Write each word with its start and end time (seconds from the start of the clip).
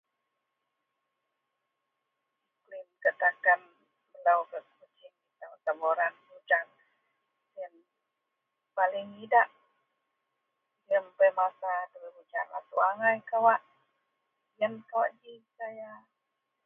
Ga 3.01 3.11
takan 3.21 3.61
melo 4.11 4.35
ga 4.49 4.59
siburan 5.63 6.13
ujan 6.35 6.67
iyen 7.55 7.73
paling 8.77 9.07
idak 9.25 9.47
lian 10.87 11.05
bei 11.17 11.31
masa 11.39 11.71
apouk 12.57 12.83
angai 12.91 13.19
kawak 13.29 13.61
iyen 14.55 14.73
kawak 14.89 15.11
ji 15.21 15.33
gaya 15.57 15.91